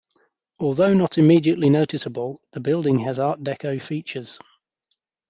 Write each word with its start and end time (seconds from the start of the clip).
Although 0.57 0.95
not 0.95 1.19
immediately 1.19 1.69
noticeable, 1.69 2.41
the 2.53 2.59
building 2.59 2.97
has 3.01 3.19
Art 3.19 3.43
Deco 3.43 3.79
features. 3.79 4.39